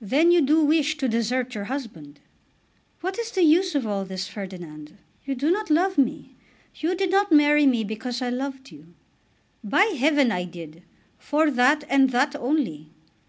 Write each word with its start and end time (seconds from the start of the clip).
"Then 0.00 0.30
you 0.30 0.42
do 0.42 0.62
wish 0.64 0.96
to 0.98 1.08
desert 1.08 1.56
your 1.56 1.64
husband?" 1.64 2.20
"What 3.00 3.18
is 3.18 3.32
the 3.32 3.42
use 3.42 3.74
of 3.74 3.84
all 3.84 4.04
this, 4.04 4.28
Ferdinand? 4.28 4.96
You 5.24 5.34
do 5.34 5.50
not 5.50 5.70
love 5.70 5.98
me. 5.98 6.36
You 6.76 6.94
did 6.94 7.10
not 7.10 7.32
marry 7.32 7.66
me 7.66 7.82
because 7.82 8.22
I 8.22 8.30
loved 8.30 8.70
you." 8.70 8.94
"By 9.64 9.86
heaven 9.98 10.30
I 10.30 10.44
did; 10.44 10.84
for 11.18 11.50
that 11.50 11.82
and 11.90 12.10
that 12.10 12.36
only." 12.36 12.92